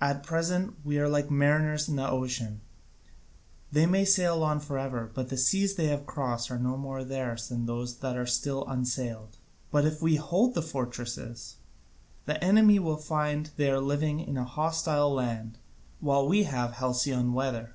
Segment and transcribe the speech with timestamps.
[0.00, 2.60] At present we are like mariners on the ocean:
[3.72, 7.02] they may sail on for ever, but the seas they have crossed are no more
[7.02, 9.38] theirs than those that are still unsailed.
[9.72, 11.56] But if we hold the fortresses,
[12.26, 15.58] the enemy will find they are living in a hostile land,
[15.98, 17.74] while we have halcyon weather.